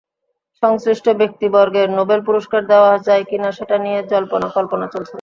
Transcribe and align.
সংশ্লিষ্ট 0.63 1.05
ব্যক্তিবর্গদের 1.21 1.87
নোবেল 1.97 2.19
পুরস্কার 2.27 2.61
দেওয়া 2.71 2.93
যায় 3.07 3.23
কিনা 3.29 3.49
সেটা 3.57 3.75
নিয়ে 3.85 3.99
জল্পনা 4.11 4.47
কল্পনা 4.55 4.85
চলছে! 4.87 5.09